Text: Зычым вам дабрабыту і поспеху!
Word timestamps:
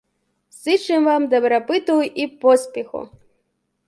Зычым 0.61 1.03
вам 1.09 1.27
дабрабыту 1.33 1.97
і 2.23 2.25
поспеху! 2.47 2.99